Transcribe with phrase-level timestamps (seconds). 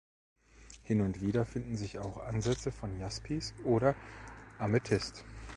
[0.81, 3.93] Hin und wieder finden sich auch Ansätze von Jaspis oder
[4.57, 5.23] Amethyst.